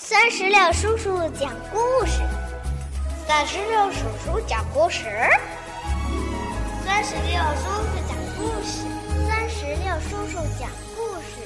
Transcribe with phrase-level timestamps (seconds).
[0.00, 2.22] 酸石榴叔叔讲故事，
[3.26, 5.08] 酸石榴叔叔讲故事，
[6.84, 8.86] 酸石榴叔叔讲故事，
[9.26, 11.42] 酸石榴叔叔讲故事。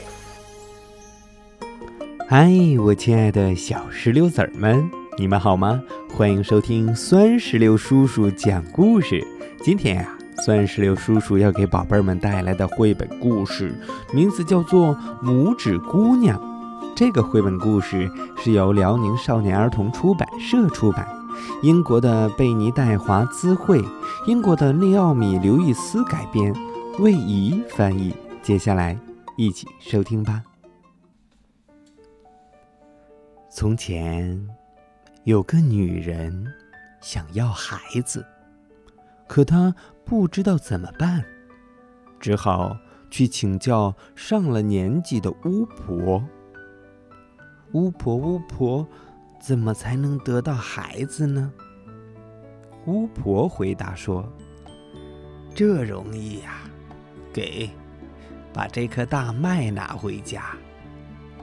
[2.28, 5.82] 嗨，我亲爱的小石榴籽儿们，你们好吗？
[6.14, 9.26] 欢迎收听酸石榴叔叔讲故事。
[9.62, 10.06] 今天呀，
[10.44, 13.74] 酸石榴叔叔要给宝贝们带来的绘本故事，
[14.12, 14.94] 名字叫做
[15.24, 16.38] 《拇指姑娘》。
[16.94, 21.08] 这个绘本故事是由辽宁少年儿童出版社出版，
[21.62, 23.82] 英国的贝尼戴华兹绘，
[24.26, 26.54] 英国的内奥米刘易斯改编，
[26.98, 28.14] 魏怡翻译。
[28.42, 28.98] 接下来
[29.36, 30.42] 一起收听吧。
[33.50, 34.48] 从前
[35.24, 36.46] 有个女人
[37.00, 38.24] 想要孩子，
[39.26, 41.24] 可她不知道怎么办，
[42.20, 42.76] 只好
[43.10, 46.22] 去请教上了年纪的巫婆。
[47.72, 48.86] 巫婆，巫婆，
[49.40, 51.50] 怎么才能得到孩子呢？
[52.84, 54.30] 巫婆回答说
[55.54, 56.64] ：“这容易呀，
[57.32, 57.70] 给，
[58.52, 60.54] 把这颗大麦拿回家。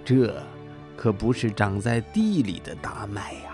[0.06, 0.40] 这
[0.96, 3.52] 可不是长在地里的大麦呀，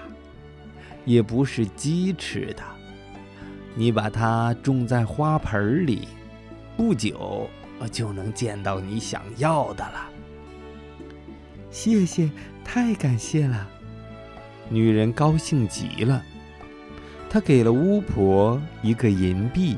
[1.05, 2.63] 也不是鸡吃的。
[3.73, 6.09] 你把它种在花盆里，
[6.75, 7.49] 不久
[7.89, 10.09] 就能见到你想要的了。”
[11.75, 12.29] 谢谢。
[12.63, 13.67] 太感谢了，
[14.69, 16.23] 女人高兴极了。
[17.29, 19.75] 她给了巫婆一个银币。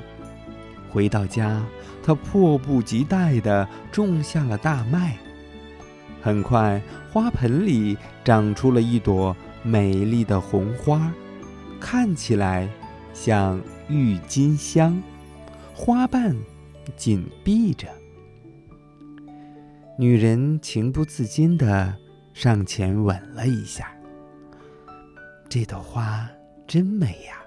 [0.91, 1.65] 回到家，
[2.03, 5.17] 她迫不及待地种下了大麦。
[6.21, 6.79] 很快，
[7.11, 11.11] 花盆里长出了一朵美丽的红花，
[11.79, 12.69] 看起来
[13.11, 13.59] 像
[13.89, 15.01] 郁金香，
[15.73, 16.35] 花瓣
[16.95, 17.87] 紧闭着。
[19.99, 21.95] 女人情不自禁地。
[22.33, 23.91] 上前吻了一下，
[25.49, 26.29] 这朵花
[26.67, 27.41] 真美呀！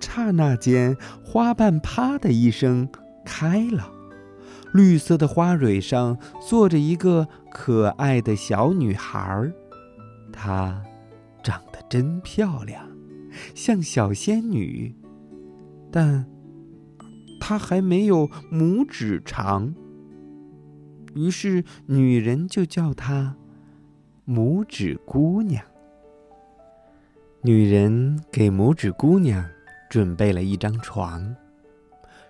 [0.00, 2.88] 刹那间，花瓣啪的一声
[3.24, 3.88] 开了，
[4.72, 9.52] 绿色的花蕊上坐着一个可爱的小女孩，
[10.32, 10.82] 她
[11.40, 12.84] 长得真漂亮，
[13.54, 14.92] 像小仙女，
[15.92, 16.26] 但
[17.38, 19.72] 她还没有拇指长。
[21.16, 23.34] 于是，女人就叫她
[24.28, 25.64] 拇指姑娘。
[27.40, 29.42] 女人给拇指姑娘
[29.88, 31.34] 准备了一张床，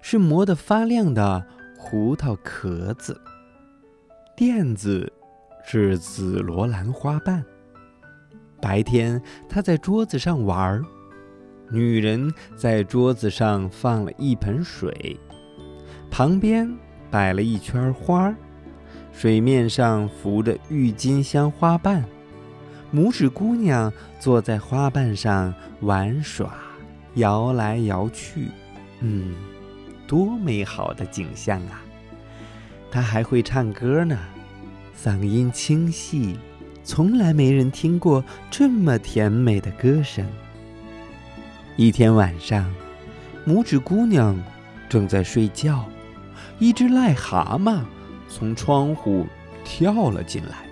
[0.00, 1.44] 是磨得发亮的
[1.76, 3.20] 胡桃壳子。
[4.36, 5.12] 垫子
[5.64, 7.44] 是紫罗兰花瓣。
[8.60, 10.84] 白天，她在桌子上玩儿
[11.70, 15.18] 女人在桌子上放了一盆水，
[16.08, 16.72] 旁边
[17.10, 18.36] 摆了一圈花儿
[19.16, 22.04] 水面上浮着郁金香花瓣，
[22.92, 23.90] 拇指姑娘
[24.20, 26.54] 坐在花瓣上玩耍，
[27.14, 28.48] 摇来摇去。
[29.00, 29.34] 嗯，
[30.06, 31.80] 多美好的景象啊！
[32.90, 34.18] 她还会唱歌呢，
[35.02, 36.38] 嗓音清细，
[36.84, 40.26] 从来没人听过这么甜美的歌声。
[41.76, 42.70] 一天晚上，
[43.46, 44.38] 拇指姑娘
[44.90, 45.86] 正在睡觉，
[46.58, 47.80] 一只癞蛤蟆。
[48.36, 49.26] 从窗户
[49.64, 50.66] 跳了进来。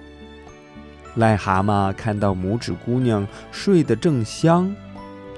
[1.17, 4.75] 癞蛤蟆看到拇指姑娘睡得正香，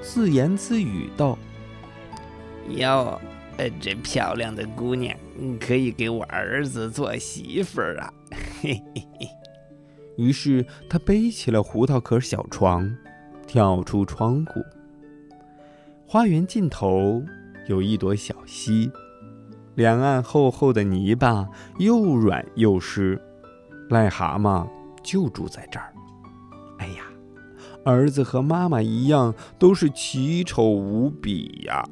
[0.01, 1.37] 自言自语道
[2.67, 3.17] ：“哟，
[3.55, 5.17] 呃，这漂亮的姑娘
[5.57, 8.13] 可以给我儿子做媳妇儿啊！”
[8.61, 9.27] 嘿嘿嘿。
[10.17, 12.93] 于是他背起了胡桃壳小床，
[13.47, 14.61] 跳出窗户。
[16.05, 17.23] 花园尽头
[17.67, 18.91] 有一朵小溪。
[19.77, 23.21] 两岸厚厚的泥巴，又软又湿，
[23.91, 24.67] 癞蛤蟆
[25.03, 25.93] 就住在这儿。
[26.79, 27.03] 哎呀，
[27.85, 31.87] 儿子和妈妈一样，都是奇丑无比呀！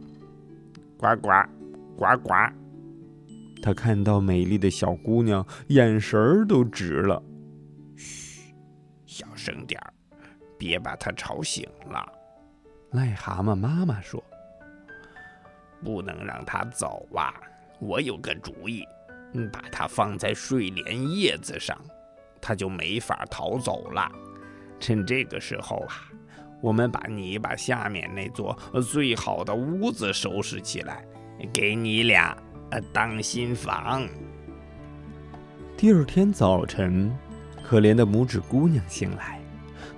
[0.98, 1.30] 呱呱，
[1.96, 2.34] 呱呱。
[3.62, 7.22] 他看到美丽的小姑娘，眼神儿都直了。
[7.96, 8.52] 嘘，
[9.06, 9.94] 小声点儿，
[10.58, 12.04] 别把她吵醒了。
[12.94, 14.24] 癞蛤蟆妈妈说
[15.86, 17.32] ：“不能让她走啊。”
[17.80, 18.86] 我有个主意，
[19.52, 21.78] 把它放在睡莲叶子上，
[22.42, 24.12] 它就没法逃走了。
[24.80, 26.08] 趁这个时候啊，
[26.62, 28.58] 我们把你把下面那座
[28.90, 31.06] 最好的屋子收拾起来，
[31.54, 32.38] 给你俩
[32.94, 34.08] 当新房。
[35.78, 37.14] 第二天早晨，
[37.64, 39.42] 可怜的拇指姑娘醒来，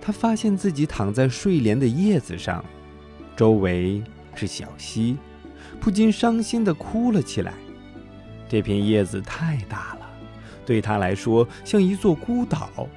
[0.02, 2.64] 她发现自己躺在睡莲的叶子上，
[3.36, 4.04] 周围
[4.36, 5.18] 是小溪，
[5.80, 7.54] 不禁伤心地哭了起来。
[8.48, 10.10] 这片叶子太大了，
[10.66, 12.88] 对他来说像一座孤岛。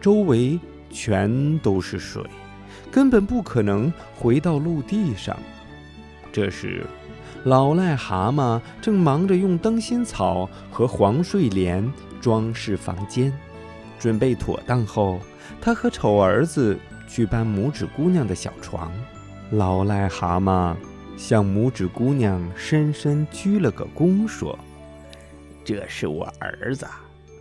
[0.00, 0.58] 周围
[0.90, 2.22] 全都是水，
[2.90, 5.36] 根本不可能回到陆地上。
[6.30, 6.86] 这时，
[7.44, 11.90] 老癞蛤蟆正忙着用灯芯草和黄睡莲
[12.20, 13.32] 装饰房间。
[13.98, 15.18] 准备妥当后，
[15.60, 16.78] 他和丑儿子
[17.08, 18.92] 去搬拇指姑娘的小床。
[19.50, 20.76] 老癞蛤蟆
[21.18, 24.56] 向拇指姑娘深深鞠了个躬，说
[25.64, 26.86] ：“这是我儿子，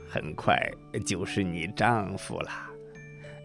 [0.10, 0.60] 很快
[1.06, 2.50] 就是你丈夫了。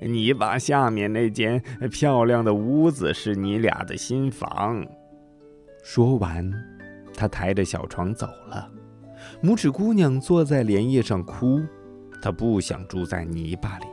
[0.00, 4.84] 你把下面那间漂亮的屋子是你俩的新房。”
[5.84, 6.50] 说完，
[7.14, 8.68] 他抬着小床走了。
[9.42, 11.60] 拇指姑娘坐在莲叶上哭。
[12.22, 13.86] 她不想住在泥巴里，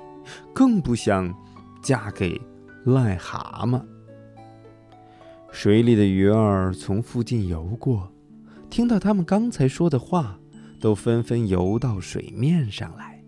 [0.54, 1.34] 更不想
[1.82, 2.40] 嫁给
[2.86, 3.82] 癞蛤蟆。
[5.52, 8.12] 水里的鱼儿从附近游过，
[8.70, 10.40] 听到他们刚才说的话，
[10.80, 13.22] 都纷纷游到水面上来，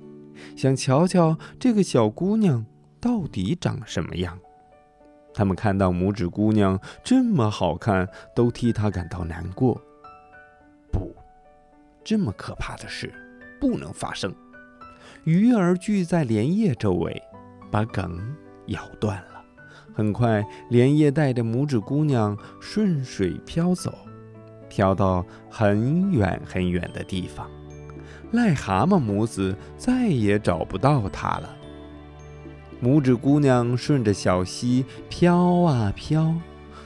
[0.56, 2.66] 想瞧瞧这个小姑娘
[3.00, 4.38] 到底长什么样。
[5.34, 9.82] 他们看到拇指姑娘这么好看，都替她感到难过。
[10.92, 11.14] 不，
[12.04, 13.12] 这么可怕的事
[13.60, 14.34] 不能发生。
[15.24, 17.22] 鱼儿聚在莲叶周围，
[17.70, 18.20] 把梗
[18.68, 19.31] 咬断了。
[19.94, 23.94] 很快，连夜带着拇指姑娘顺水飘走，
[24.70, 27.50] 飘到很远很远的地方。
[28.34, 31.56] 癞蛤蟆母子再也找不到它了。
[32.82, 36.34] 拇指姑娘顺着小溪飘啊飘，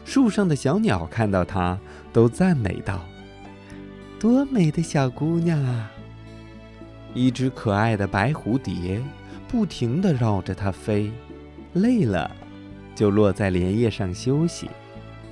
[0.03, 1.79] 树上的小鸟看到它，
[2.11, 2.99] 都赞美道
[4.19, 5.91] ：“多美的小姑娘啊！”
[7.13, 9.01] 一只可爱的白蝴蝶
[9.47, 11.09] 不停地绕着它飞，
[11.73, 12.29] 累了
[12.95, 14.69] 就落在莲叶上休息。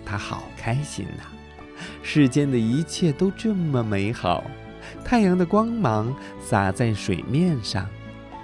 [0.05, 1.23] 它好开心呐！
[2.03, 4.43] 世间的一切都这么美好。
[5.03, 7.87] 太阳的光芒洒在水面上，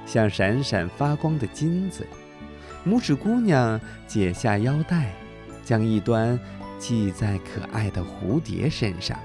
[0.06, 2.07] 像闪闪发光的金子。
[2.88, 5.13] 拇指姑娘解下腰带，
[5.66, 6.39] 将一端
[6.80, 9.19] 系在可爱的蝴蝶身上，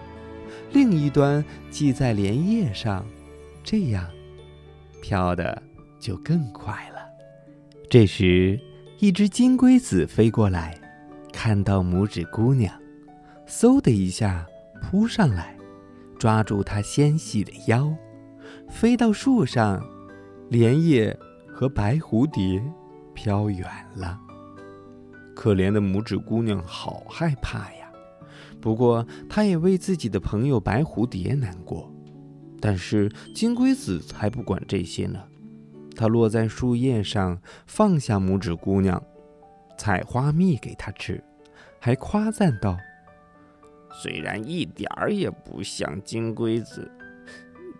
[0.72, 3.06] 另一端系在莲叶上。
[3.62, 4.04] 这样，
[5.00, 5.62] 飘的
[6.00, 7.00] 就更快了。
[7.88, 8.60] 这时，
[8.98, 10.78] 一只金龟子飞过来，
[11.32, 12.72] 看到拇指姑娘，
[13.46, 14.46] 嗖的一下
[14.80, 15.56] 扑上来，
[16.18, 17.94] 抓住她纤细的腰，
[18.68, 19.82] 飞到树上。
[20.50, 21.18] 莲叶
[21.48, 22.62] 和白蝴蝶
[23.14, 24.20] 飘远了。
[25.34, 27.90] 可怜的拇指姑娘好害怕呀，
[28.60, 31.90] 不过她也为自己的朋友白蝴蝶难过。
[32.60, 35.20] 但是金龟子才不管这些呢，
[35.94, 39.02] 它落在树叶上，放下拇指姑娘，
[39.78, 41.22] 采花蜜给她吃，
[41.80, 42.76] 还夸赞道
[44.02, 46.90] ：“虽然一点儿也不像金龟子，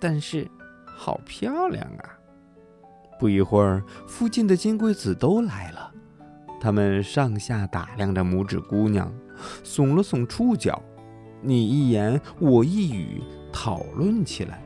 [0.00, 0.48] 但是
[0.84, 2.18] 好漂亮啊！”
[3.18, 5.92] 不一会儿，附近的金龟子都来了，
[6.60, 9.12] 他们上下打量着拇指姑娘，
[9.62, 10.82] 耸了耸触角，
[11.40, 13.22] 你一言我一语，
[13.52, 14.60] 讨论起来。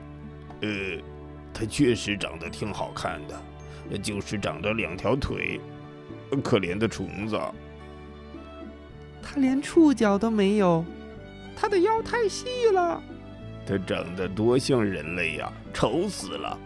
[0.63, 0.69] 呃，
[1.59, 5.61] 他确实长得挺好看的，就是长着两条腿，
[6.41, 7.37] 可怜的虫子。
[9.21, 10.85] 他连触角都没有，
[11.57, 13.03] 他的腰太细了。
[13.67, 16.57] 他长得多像人类呀，丑死了！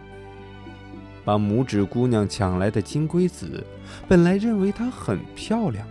[1.25, 3.65] 把拇指姑娘抢来的金龟子，
[4.07, 5.87] 本来认为她很漂亮，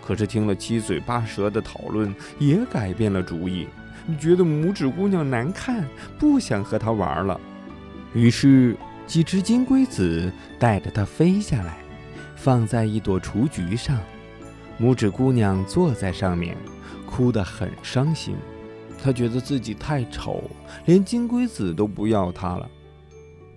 [0.00, 3.68] 可是听了七嘴八舌的讨论，也改变了主意。
[4.18, 5.86] 觉得拇指姑娘难看，
[6.18, 7.38] 不想和她玩了。
[8.14, 11.78] 于是几只金龟子带着它飞下来，
[12.36, 13.98] 放在一朵雏菊上。
[14.80, 16.56] 拇指姑娘坐在上面，
[17.06, 18.36] 哭得很伤心。
[19.02, 20.42] 她觉得自己太丑，
[20.86, 22.68] 连金龟子都不要她了。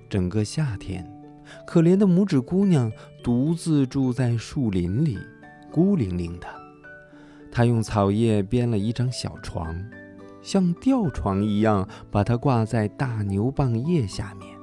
[0.10, 1.08] 整个夏天，
[1.65, 2.91] 可怜的拇指姑娘
[3.24, 5.17] 独自住在树林里，
[5.72, 6.48] 孤零零的。
[7.51, 9.75] 她用草叶编了一张小床。
[10.41, 14.57] 像吊床一样，把它挂在大牛蒡叶下面，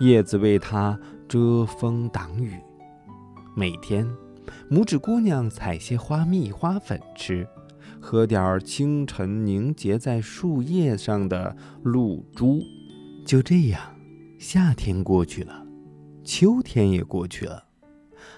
[0.00, 2.52] 叶子为它遮风挡雨。
[3.54, 4.06] 每天，
[4.70, 7.48] 拇指姑娘采些花蜜、花粉吃，
[8.00, 12.60] 喝点儿清晨凝结在树叶上的露珠。
[13.24, 13.80] 就这样，
[14.38, 15.66] 夏天过去了，
[16.22, 17.64] 秋天也过去了，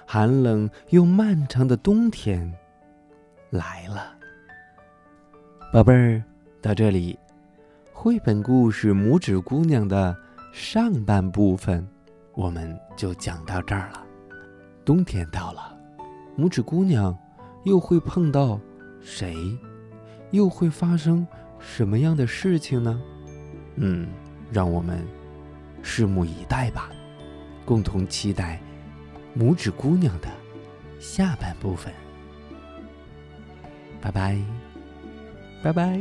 [0.06, 2.54] 寒冷又漫长的冬天
[3.50, 4.16] 来了，
[5.72, 6.22] 宝贝儿。
[6.60, 7.16] 到这里，
[7.92, 10.16] 绘本故事《拇指姑娘》的
[10.52, 11.86] 上半部分，
[12.34, 14.04] 我们就讲到这儿了。
[14.84, 15.78] 冬天到了，
[16.36, 17.16] 拇指姑娘
[17.64, 18.60] 又会碰到
[19.00, 19.36] 谁？
[20.32, 21.24] 又会发生
[21.60, 23.00] 什么样的事情呢？
[23.76, 24.08] 嗯，
[24.50, 25.06] 让我们
[25.82, 26.90] 拭目以待吧，
[27.64, 28.60] 共同期待
[29.38, 30.28] 拇指姑娘的
[30.98, 31.92] 下半部分。
[34.00, 34.36] 拜拜，
[35.62, 36.00] 拜拜，